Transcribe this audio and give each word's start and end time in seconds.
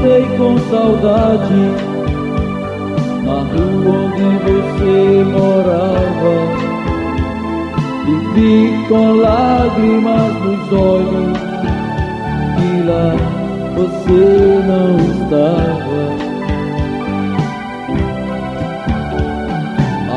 Passei 0.00 0.24
com 0.38 0.56
saudade 0.70 1.60
na 3.22 3.38
rua 3.42 3.92
onde 4.06 4.28
você 4.46 5.24
morava. 5.24 6.36
Vivi 8.06 8.58
com 8.88 9.04
lágrimas 9.16 10.34
nos 10.42 10.72
olhos 10.72 11.38
e 12.56 12.82
lá 12.86 13.12
você 13.76 14.22
não 14.66 14.96
estava. 15.12 16.02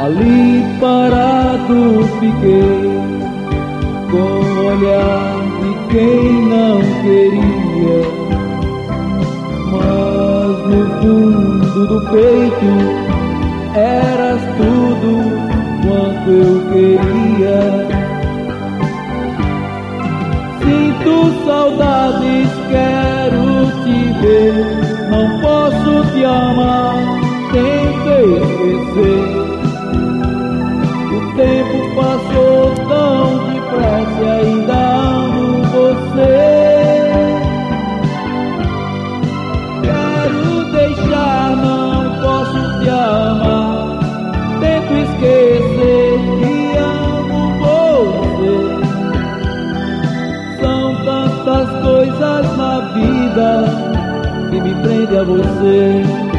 Ali 0.06 0.64
parado 0.80 1.80
fiquei 2.22 2.84
com 4.10 4.32
o 4.40 4.66
olhar 4.66 5.34
de 5.60 5.72
quem 5.92 6.24
não 6.48 6.80
queria 7.02 8.23
do 11.88 12.00
peito 12.02 13.14
eras 13.76 14.42
tudo 14.58 15.12
quanto 15.82 16.30
eu 16.30 16.54
queria. 16.72 17.62
Sinto 20.60 21.46
saudades, 21.46 22.50
quero 22.70 23.46
te 23.84 23.98
ver, 24.22 24.54
não 25.10 25.26
posso 25.42 25.92
te 26.14 26.24
amar, 26.24 26.96
tento 27.52 28.14
esquecer. 28.44 29.33
Esquecer 44.92 46.20
que 46.40 46.78
amo 46.78 47.42
você. 47.60 48.56
São 50.62 50.86
tantas 51.06 51.68
coisas 51.84 52.58
na 52.58 52.80
vida 52.94 53.50
que 54.50 54.58
me 54.62 54.74
prende 54.82 55.18
a 55.18 55.24
você. 55.24 56.33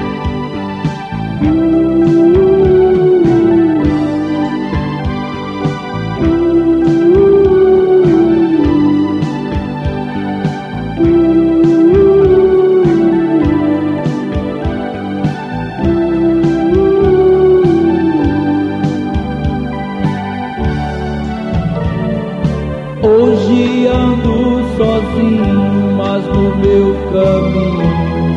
Hoje 23.17 23.87
ando 23.87 24.65
sozinho, 24.77 25.95
mas 25.97 26.27
no 26.27 26.57
meu 26.57 26.97
caminho 27.13 27.89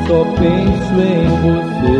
só 0.08 0.20
penso 0.38 0.96
em 1.02 1.26
você. 1.42 1.98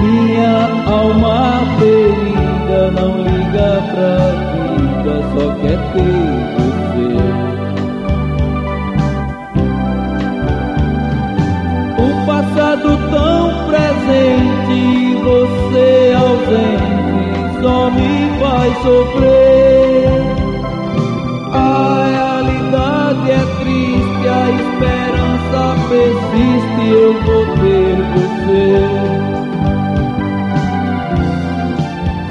Minha 0.00 0.56
alma 0.90 1.38
ferida 1.78 2.80
não 2.92 3.12
liga 3.18 3.70
pra 3.92 4.16
vida, 4.72 5.14
só 5.34 5.44
quer 5.60 5.80
ter 5.92 6.18
você. 6.56 7.10
O 12.00 12.08
passado 12.26 12.88
tão 13.10 13.42
presente, 13.66 14.80
você 15.24 15.88
ausente, 16.16 17.60
só 17.60 17.90
me 17.90 18.10
faz 18.40 18.72
sofrer. 18.82 19.77
Ter 27.60 27.96
você. 28.14 28.66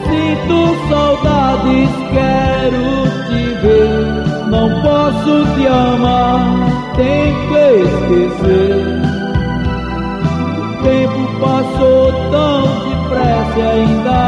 Sinto 0.07 0.59
saudades, 0.89 1.91
quero 2.13 2.87
te 3.27 3.43
ver, 3.61 4.03
não 4.47 4.67
posso 4.81 5.33
te 5.55 5.67
amar, 5.67 6.41
tem 6.95 7.33
que 7.47 7.65
esquecer. 7.85 8.77
O 10.57 10.83
tempo 10.83 11.21
passou 11.39 12.01
tão 12.31 12.57
depressa, 12.85 13.61
ainda 13.71 14.26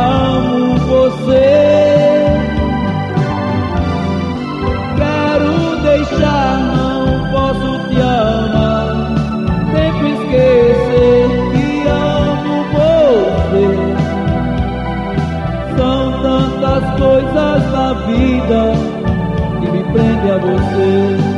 coisas 17.19 17.71
na 17.71 17.93
vida 18.05 18.73
que 19.59 19.71
me 19.71 19.83
prende 19.91 20.31
a 20.31 20.37
você. 20.37 21.28